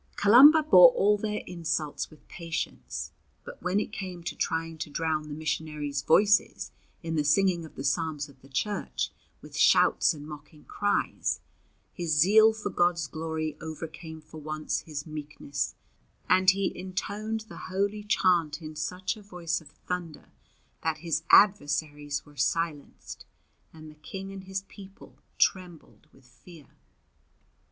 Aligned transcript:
Columba 0.15 0.63
bore 0.63 0.89
all 0.93 1.15
their 1.15 1.43
insults 1.45 2.09
with 2.09 2.27
patience; 2.27 3.11
but 3.43 3.61
when 3.61 3.79
it 3.79 3.91
came 3.91 4.23
to 4.23 4.35
trying 4.35 4.79
to 4.79 4.89
drown 4.89 5.27
the 5.27 5.35
missionaries' 5.35 6.01
voices 6.01 6.71
in 7.03 7.13
the 7.15 7.23
singing 7.23 7.65
of 7.65 7.75
the 7.75 7.83
psalms 7.83 8.27
of 8.27 8.41
the 8.41 8.49
Church 8.49 9.11
with 9.43 9.55
shouts 9.55 10.15
and 10.15 10.25
mocking 10.27 10.63
cries, 10.65 11.39
his 11.93 12.17
zeal 12.17 12.51
for 12.51 12.71
God's 12.71 13.05
glory 13.05 13.55
overcame 13.61 14.21
for 14.21 14.39
once 14.41 14.79
his 14.79 15.05
meekness, 15.05 15.75
and 16.27 16.49
he 16.49 16.75
intoned 16.75 17.41
the 17.41 17.69
holy 17.69 18.01
chant 18.03 18.59
in 18.59 18.75
such 18.75 19.15
a 19.15 19.21
voice 19.21 19.61
of 19.61 19.67
thunder 19.69 20.31
that 20.81 20.97
his 21.05 21.21
adversaries 21.29 22.25
were 22.25 22.35
silenced, 22.35 23.27
and 23.71 23.87
the 23.91 24.01
King 24.01 24.31
and 24.31 24.45
his 24.45 24.63
people 24.63 25.19
trembled 25.37 26.07
with 26.11 26.25
fear. 26.25 26.69